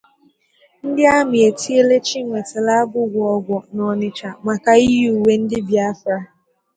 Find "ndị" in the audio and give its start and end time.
0.85-1.03, 5.41-5.57